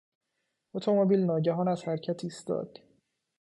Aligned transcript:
اتومبیل 0.73 1.19
ناگهان 1.23 1.67
از 1.67 1.83
حرکت 1.87 2.23
ایستاد. 2.23 2.79